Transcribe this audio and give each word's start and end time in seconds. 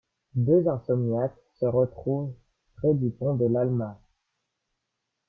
Deux 0.33 0.67
insomniaques 0.67 1.37
se 1.59 1.67
retrouvent 1.67 2.33
près 2.77 2.95
du 2.95 3.11
pont 3.11 3.35
de 3.35 3.45
l'Alma. 3.45 4.01